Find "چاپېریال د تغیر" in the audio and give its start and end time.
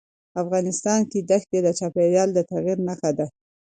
1.79-2.77